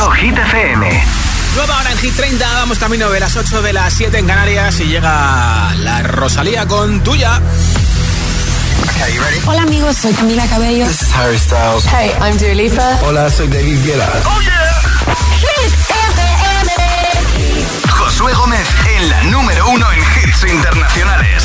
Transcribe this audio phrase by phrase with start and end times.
[0.00, 1.04] escuchando Hit FM.
[1.56, 4.80] Nueva hora en Hit 30, vamos camino de las 8 de las 7 en Canarias
[4.80, 7.40] y llega la Rosalía con tuya.
[9.46, 10.86] Hola amigos, soy Camila Cabello.
[10.86, 11.84] This is Harry Styles.
[11.86, 12.98] Hey, I'm Dua Lipa.
[13.02, 14.08] Hola, soy David Guetta.
[14.26, 14.80] Oh yeah.
[15.40, 15.72] Hit
[16.12, 16.72] FM.
[17.90, 21.44] Josué Gómez en la número uno en hits internacionales.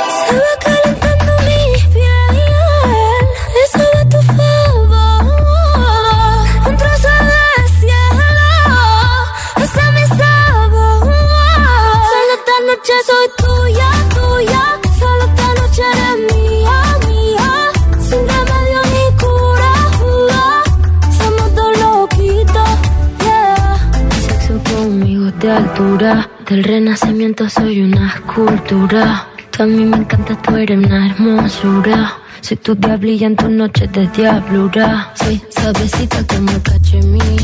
[25.21, 26.29] Conmigo de altura.
[26.47, 29.27] Del renacimiento soy una escultura.
[29.51, 32.13] Tú a mí me encanta, tú eres una hermosura.
[32.41, 35.13] Soy tu diablilla en tus noches de diablura.
[35.15, 37.41] Soy suavecita como cachemir.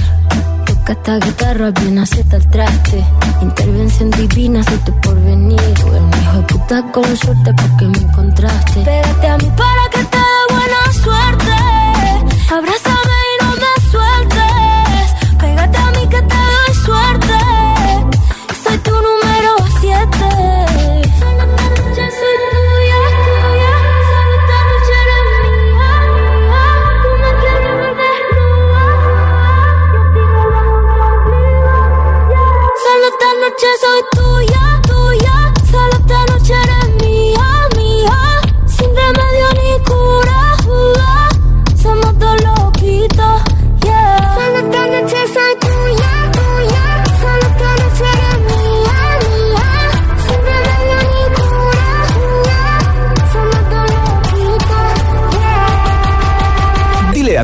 [0.66, 3.03] Toca esta guitarra, bien acepta el traste.
[3.41, 5.62] Intervención divina, soy tu porvenir.
[5.80, 8.81] Tú eres un hijo de puta con suerte porque me encontraste.
[8.81, 11.53] Pégate a mí para que te dé buena suerte.
[12.50, 12.97] Abrázame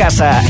[0.00, 0.49] Casa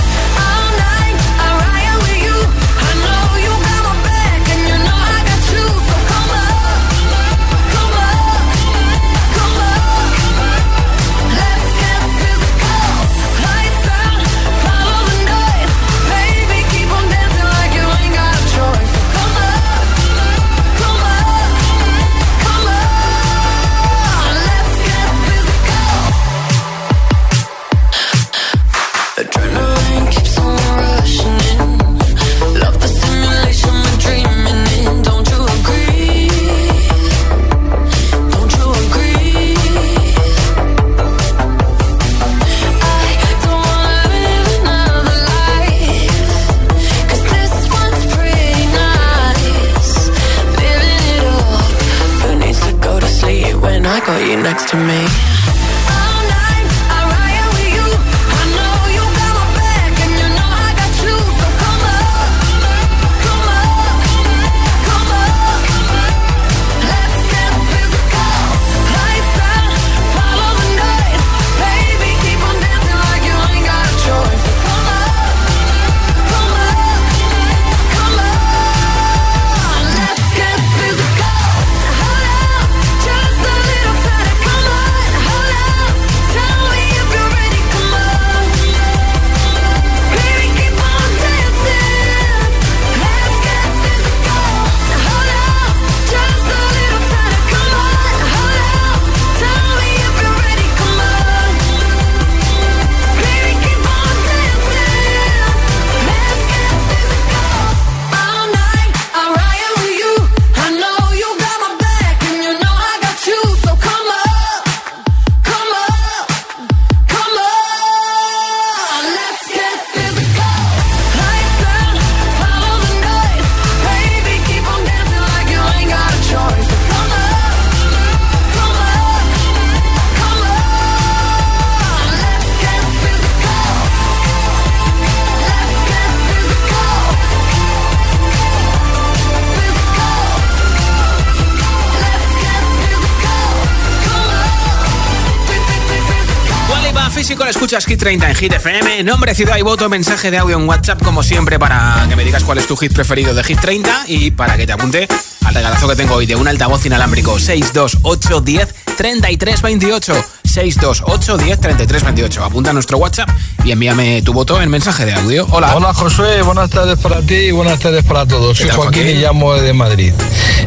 [147.77, 149.03] Escuchas Hit 30 en Hit FM.
[149.03, 152.43] Nombre, ciudad y voto, mensaje de audio en WhatsApp, como siempre, para que me digas
[152.43, 155.07] cuál es tu hit preferido de Hit 30 y para que te apunte
[155.45, 160.25] al regalazo que tengo hoy de un altavoz inalámbrico 62810 33 28.
[160.43, 162.43] 628 10 33 28.
[162.43, 163.29] Apunta a nuestro WhatsApp
[163.63, 165.47] y envíame tu voto en mensaje de audio.
[165.51, 165.75] Hola.
[165.75, 168.57] Hola Josué, buenas tardes para ti y buenas tardes para todos.
[168.57, 170.13] Soy Joaquín, y llamo de Madrid.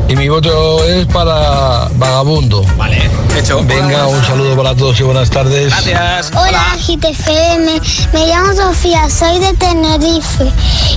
[0.09, 2.63] Y mi voto es para Vagabundo.
[2.77, 3.63] Vale, hecho.
[3.65, 5.69] Venga, un saludo para todos y buenas tardes.
[5.71, 6.31] Gracias.
[6.35, 7.81] Hola, GTFM.
[8.13, 10.51] Me llamo Sofía, soy de Tenerife.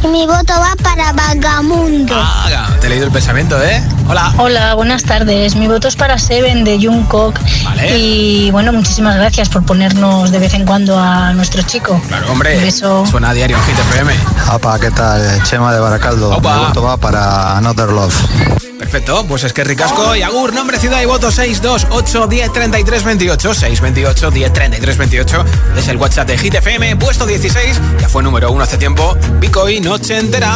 [0.03, 2.15] Y mi voto va para Vagabundo.
[2.17, 3.66] Ah, te he leído el pensamiento, ¿eh?
[4.07, 4.33] Hola.
[4.37, 5.55] Hola, buenas tardes.
[5.55, 7.37] Mi voto es para Seven de Jungkook.
[7.65, 7.97] Vale.
[7.97, 12.01] Y bueno, muchísimas gracias por ponernos de vez en cuando a nuestro chico.
[12.07, 12.55] Claro, hombre.
[12.57, 13.05] Un beso.
[13.05, 14.13] Suena a diario en Hit FM.
[14.49, 15.43] Apa, ¿qué tal?
[15.43, 16.31] Chema de Baracaldo.
[16.31, 16.57] Opa.
[16.57, 18.15] Mi voto va para Another Love.
[18.79, 23.53] Perfecto, pues es que ricasco y agur, nombre, ciudad y voto 628 10 33 28
[23.53, 25.45] 628 10 33 28
[25.75, 29.67] es el WhatsApp de Hit FM, puesto 16, ya fue número uno hace tiempo, Pico
[29.67, 30.55] y Noche Entera.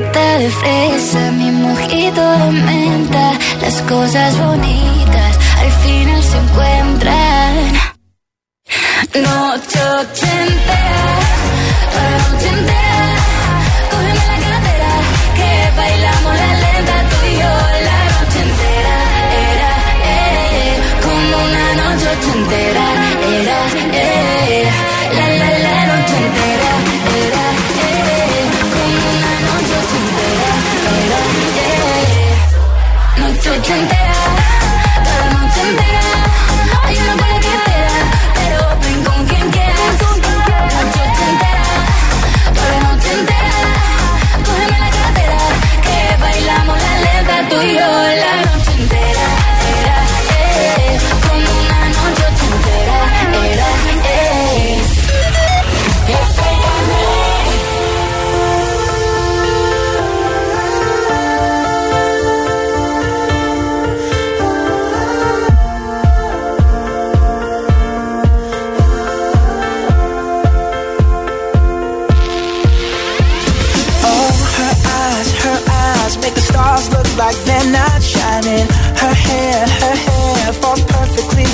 [0.00, 3.32] de fresa, mi mojito de menta.
[3.60, 7.72] Las cosas bonitas al final se encuentran.
[9.14, 11.08] Noche ochentera,
[11.96, 13.10] la noche entera.
[13.90, 14.92] Cógeme la cartera,
[15.36, 17.54] que bailamos la lenta tú y yo.
[17.88, 18.96] La noche entera
[19.50, 19.72] era,
[20.04, 22.87] eh, como una noche ochentera.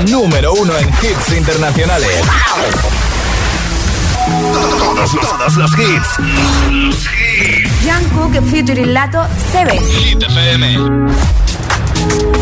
[0.00, 2.08] la número uno en hits internacionales.
[4.52, 6.08] Todos los, todos los hits.
[7.84, 9.78] Jungkook featuring Lato 7.
[9.78, 10.78] Hit FM.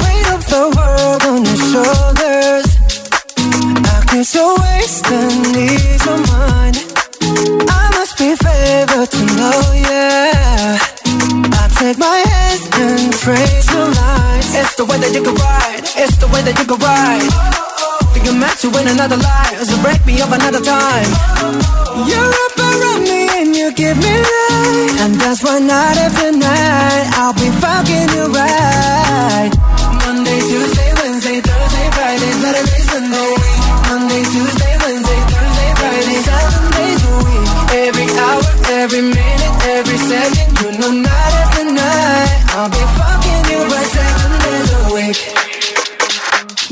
[0.03, 2.67] Weight of the world on your shoulders.
[3.37, 6.77] I guess you're wasting ease of mind.
[7.69, 10.79] I must be favored to know, yeah.
[11.07, 14.55] I take my hands and trace the lines.
[14.55, 15.88] It's the way that you can ride.
[15.99, 17.27] It's the way that you can ride.
[18.15, 21.11] Think I'm meant to win another life, so break me up another time.
[22.07, 27.07] You're up around me and you give me life, and that's why night after night
[27.19, 29.51] I'll be fucking you right.
[30.07, 33.35] Monday, Tuesday, Wednesday, Thursday, Friday, Saturday, Sunday.
[33.91, 37.47] Monday, Tuesday, Wednesday, Thursday, Friday, seven days a week.
[37.75, 38.43] Every hour,
[38.87, 44.31] every minute, every second, you know night after night I'll be fucking you right seven
[44.47, 45.48] days a week.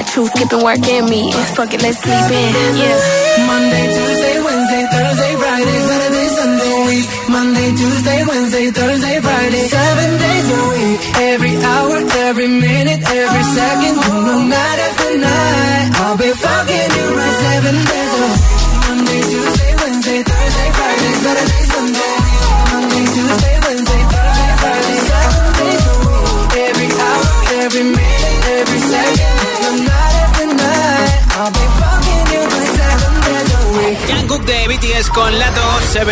[0.00, 1.30] Got you skipping work and me.
[1.52, 2.52] Fuck it, let's sleep in.
[2.80, 3.44] Yeah.
[3.44, 7.06] Monday, Tuesday, Wednesday, Thursday, Friday, Saturday, Sunday, week.
[7.28, 11.00] Monday, Tuesday, Wednesday, Thursday, Friday, seven days a week.
[11.20, 11.96] Every hour,
[12.32, 15.88] every minute, every second, No night after night.
[16.00, 18.40] I'll be fucking you right seven days a week.
[18.88, 21.59] Monday, Tuesday, Wednesday, Thursday, Friday, Saturday,
[34.10, 35.60] Jungkook de BTS con Lato
[35.92, 36.10] 7.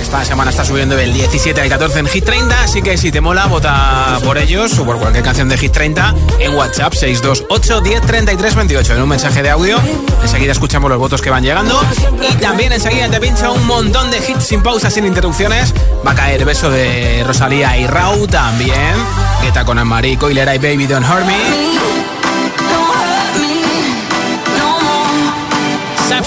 [0.00, 3.20] Esta semana está subiendo del 17 al 14 en Hit 30, así que si te
[3.20, 8.00] mola, vota por ellos o por cualquier canción de Hit 30 en WhatsApp 628 10
[8.02, 9.78] 33 28 en un mensaje de audio.
[10.22, 11.80] Enseguida escuchamos los votos que van llegando
[12.28, 15.74] y también enseguida te pincha un montón de hits sin pausas, sin interrupciones.
[16.06, 18.94] Va a caer beso de Rosalía y Rau también.
[19.42, 22.09] Guetta con Anne-Marie, Coilera y Baby Don't Hurt Me.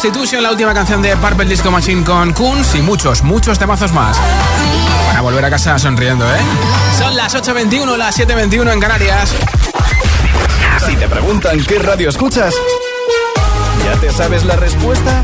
[0.04, 4.18] Substitution, la última canción de Purple Disco Machine con Kunz y muchos, muchos temazos más.
[5.08, 6.40] Para volver a casa sonriendo, ¿eh?
[6.98, 9.34] Son las 8.21, las 7.21 en Canarias.
[10.86, 12.54] Si te preguntan qué radio escuchas,
[13.86, 15.24] ¿ya te sabes la respuesta?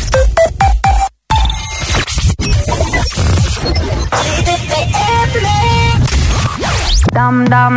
[7.21, 7.73] Dum dum.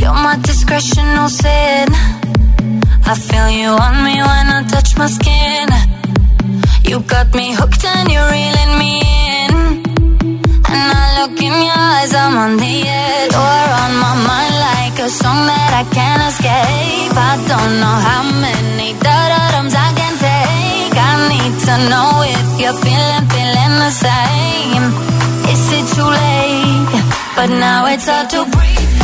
[0.00, 1.86] You're my discretional sin.
[3.10, 5.68] I feel you on me when I touch my skin.
[6.82, 8.92] You got me hooked and you're reeling me
[9.38, 9.52] in.
[10.74, 13.30] And I look in your eyes, I'm on the edge.
[13.30, 17.14] You're on my mind like a song that I can't escape.
[17.30, 20.94] I don't know how many da-da-dums I can take.
[21.10, 25.15] I need to know if you're feeling, feeling the same.
[25.94, 27.02] Too late?
[27.36, 28.95] But now it's hard to breathe.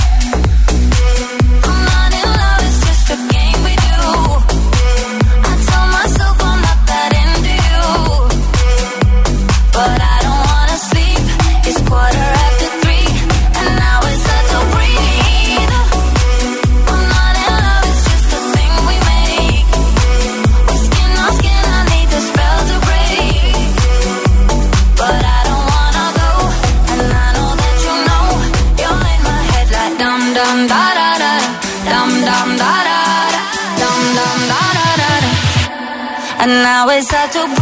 [36.84, 37.61] Now it's hard to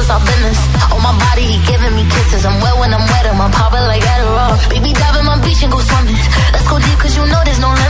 [0.00, 0.58] just our business.
[0.96, 2.44] On my body, he giving me kisses.
[2.48, 4.56] I'm wet when I'm wet, and my popping like Adderall.
[4.72, 6.16] Baby, dive in my beach and go swimming.
[6.52, 7.89] Let's go deep, cause you know there's no limit.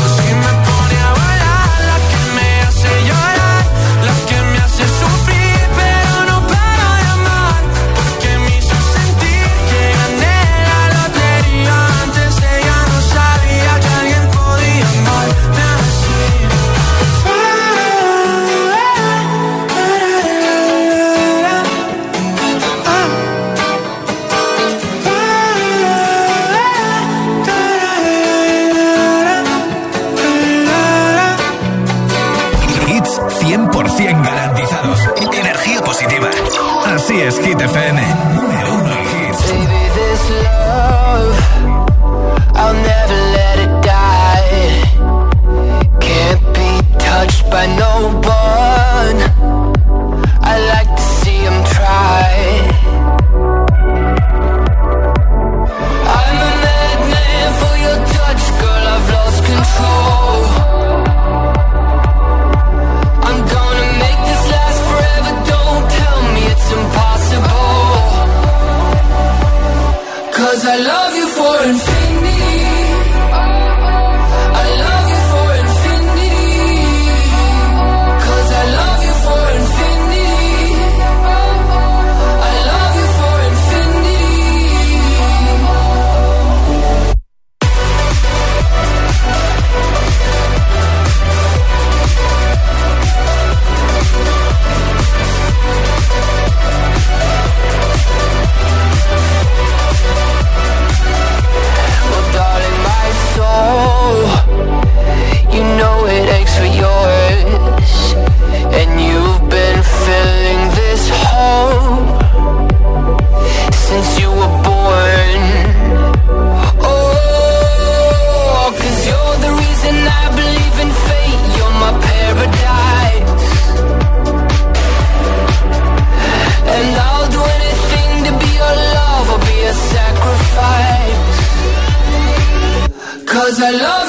[133.61, 134.00] alone.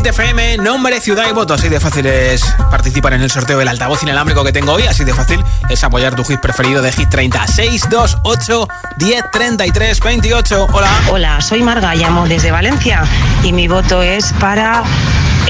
[0.00, 1.52] Hit FM, nombre, ciudad y voto.
[1.52, 4.84] Así de fácil es participar en el sorteo del altavoz inalámbrico que tengo hoy.
[4.84, 7.46] Así de fácil es apoyar tu hit preferido de Hit 30.
[7.46, 10.68] 628 10 33 28.
[10.72, 10.88] Hola.
[11.10, 13.04] Hola, soy Marga, llamo desde Valencia
[13.42, 14.84] y mi voto es para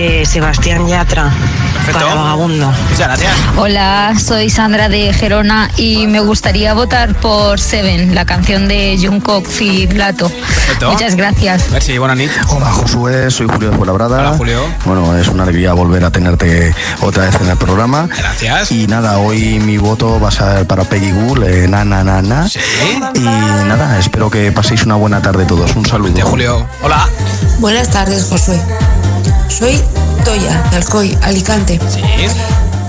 [0.01, 1.31] eh, Sebastián Yatra.
[1.75, 2.01] Perfecto.
[2.01, 2.73] Para Vagabundo.
[2.91, 3.33] Muchas gracias.
[3.57, 9.47] Hola, soy Sandra de Gerona y me gustaría votar por Seven, la canción de Jungkook
[9.61, 10.31] y Lato.
[10.31, 10.91] Perfecto.
[10.91, 11.71] Muchas gracias.
[11.71, 12.31] Merci, buena nit.
[12.49, 14.21] Hola Josué, soy Julio de Fuenlabrada.
[14.21, 14.63] Hola, Julio.
[14.87, 18.09] Bueno, es una alegría volver a tenerte otra vez en el programa.
[18.17, 18.73] Gracias.
[18.73, 22.23] Y nada, hoy mi voto va a ser para Peggy Ghoul, eh, na na na
[22.23, 22.49] na.
[23.15, 25.77] Y nada, espero que paséis una buena tarde todos.
[25.77, 26.25] Un saludo.
[26.25, 26.67] Julio.
[26.83, 27.07] Hola.
[27.59, 28.59] Buenas tardes, Josué.
[29.51, 29.81] Soy
[30.25, 31.79] Toya, de Alcoy, Alicante.
[31.89, 32.01] Sí.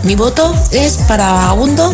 [0.04, 1.94] Mi voto es para Vagabundo.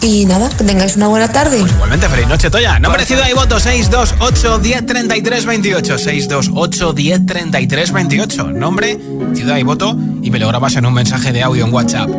[0.00, 1.58] Y nada, que tengáis una buena tarde.
[1.60, 2.78] Igualmente, feliz noche, Toya.
[2.78, 5.98] Nombre, ciudad y voto 628 10 33 28.
[5.98, 8.44] 628 10 33 28.
[8.52, 8.98] Nombre,
[9.34, 9.96] ciudad y voto.
[10.22, 12.10] Y me lo grabas en un mensaje de audio en WhatsApp.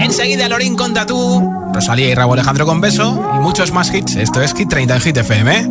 [0.00, 3.20] Enseguida, Lorín con Tatú, Rosalía y Rabo Alejandro con Beso.
[3.36, 4.16] Y muchos más hits.
[4.16, 5.70] Esto es Hit 30 en Hit FM.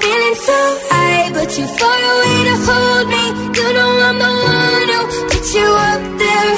[0.00, 0.58] feeling so
[0.90, 3.24] high, but too far away to hold me.
[3.56, 6.52] You know I'm the one who put you up there,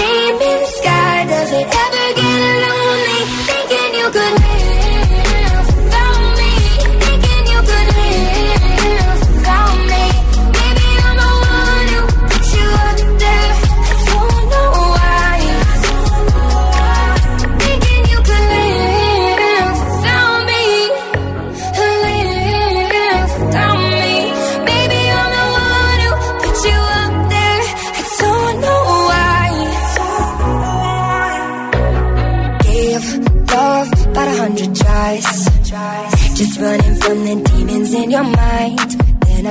[0.00, 1.16] name in the sky.
[1.32, 4.77] Does it ever get lonely thinking you could live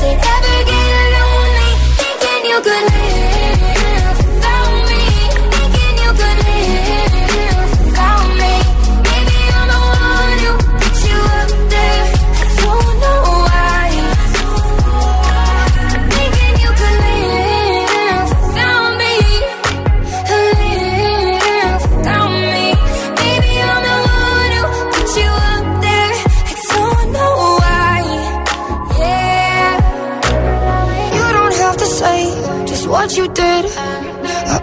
[0.00, 3.09] does it ever get lonely thinking you could leave?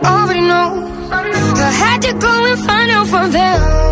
[0.05, 0.67] already know.
[1.11, 3.86] I had to go and find out from them.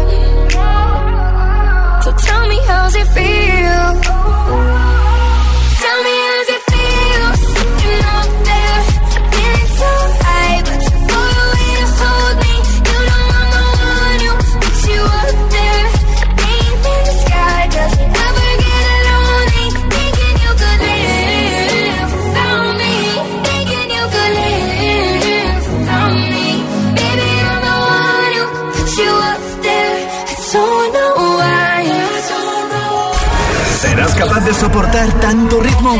[34.16, 35.99] capaz de soportar tanto ritmo?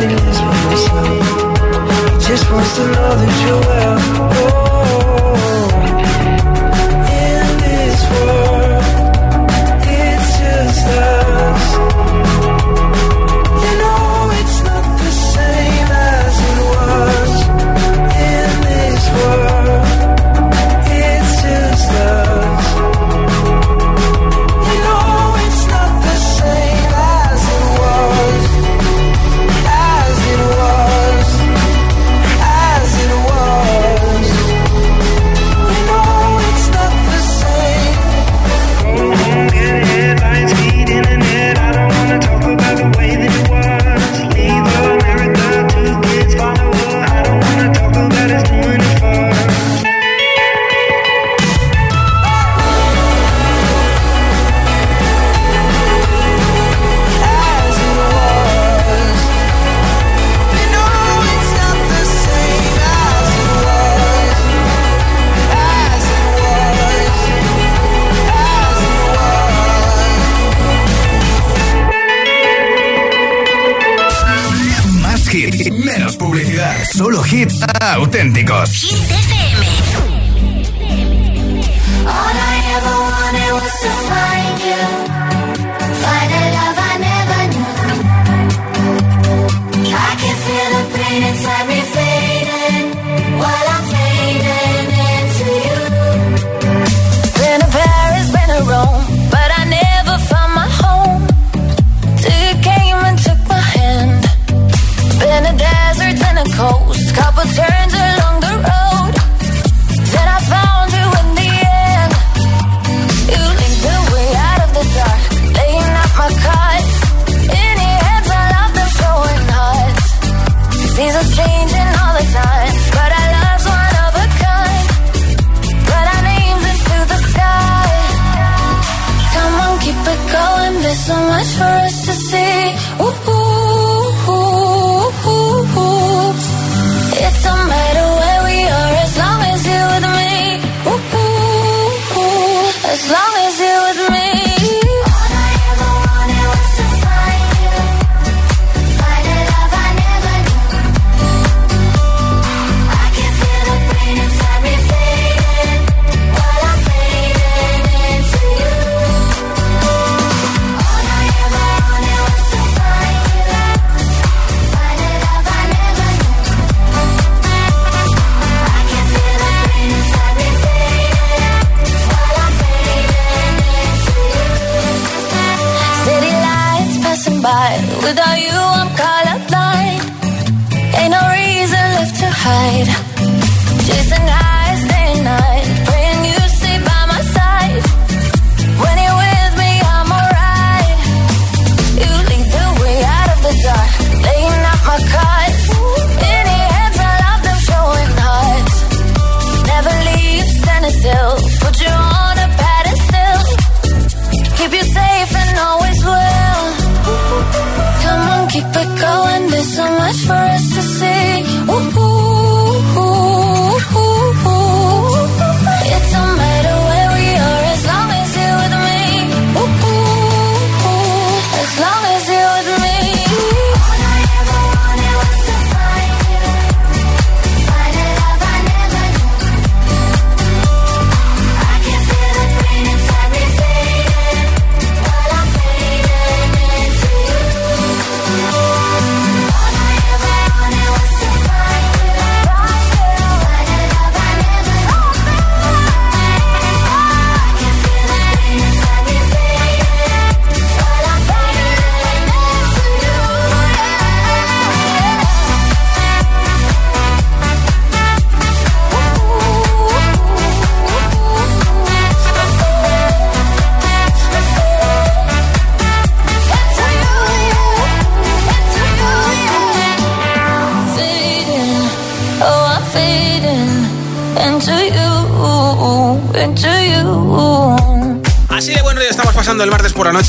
[0.00, 1.08] feelings with myself.
[2.10, 4.19] He just wants to know that you're well.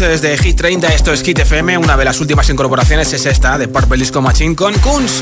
[0.08, 3.68] desde Hit 30, esto es Hit FM, una de las últimas incorporaciones es esta de
[3.68, 5.22] Purple Disco Machine con Kunz.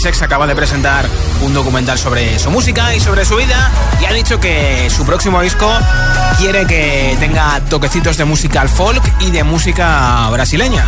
[0.01, 1.05] Sex acaba de presentar
[1.41, 3.69] un documental sobre su música y sobre su vida.
[4.01, 5.71] Y ha dicho que su próximo disco
[6.39, 10.83] quiere que tenga toquecitos de música folk y de música brasileña.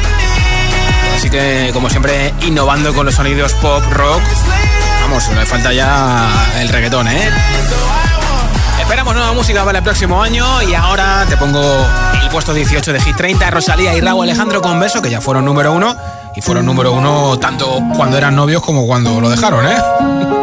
[1.16, 4.24] Así que, como siempre, innovando con los sonidos pop, rock.
[5.02, 6.28] Vamos, le falta ya
[6.60, 7.30] el reggaetón, ¿eh?
[8.80, 11.62] Esperamos nueva música para el próximo año y ahora te pongo
[12.20, 15.46] el puesto 18 de Hit 30, Rosalía y Raúl Alejandro con Beso, que ya fueron
[15.46, 15.96] número uno
[16.44, 20.43] fueron número uno tanto cuando eran novios como cuando lo dejaron, ¿eh?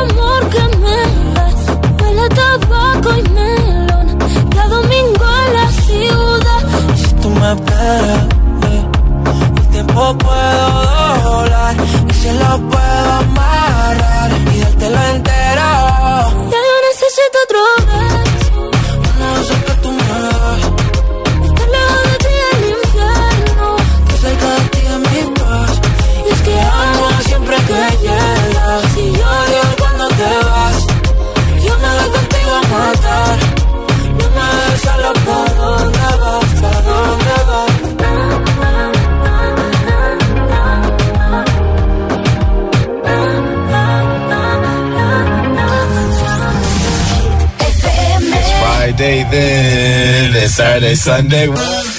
[0.00, 0.98] amor que me
[1.34, 1.60] das.
[2.00, 4.06] Huele a tabaco y melón.
[4.54, 6.62] Y a domingo en la ciudad.
[6.96, 8.80] Si tú me eh,
[9.56, 10.66] el tiempo puedo
[11.24, 11.76] doblar.
[12.10, 15.68] Y se lo puedo amarrar y dártelo entero.
[16.52, 18.35] Ya yo necesito otro beso
[49.38, 51.95] It's Saturday, Sunday.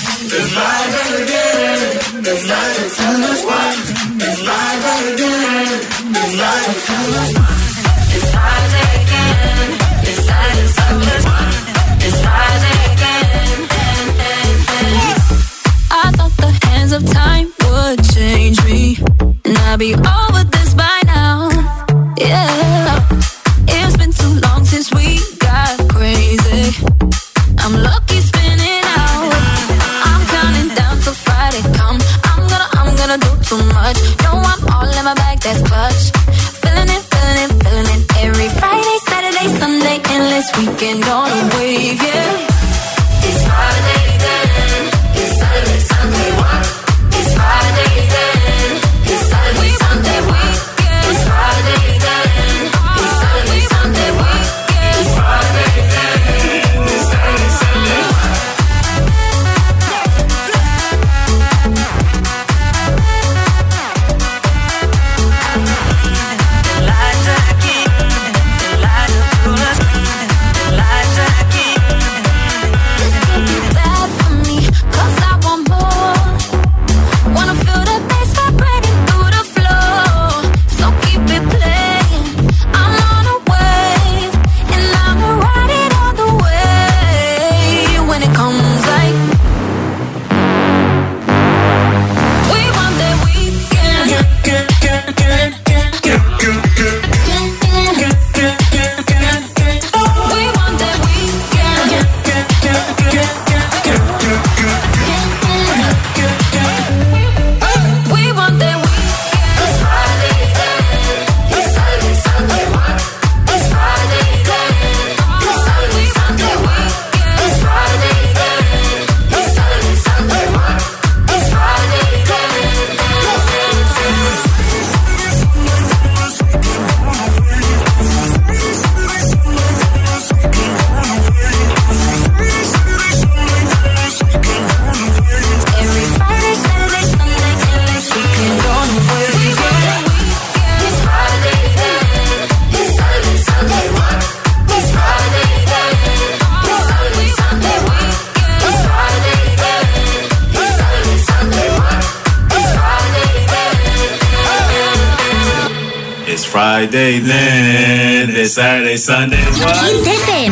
[159.07, 159.63] Saturday, Sunday.
[159.63, 160.03] What?
[160.03, 160.51] FM.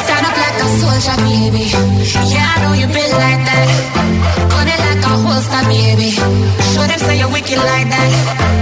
[0.00, 1.68] Stand up like a soldier, baby.
[2.32, 3.68] Yeah, I know you been like that.
[4.48, 6.10] Gun it like a holster, baby.
[6.72, 8.54] Show them say you're wicked like that.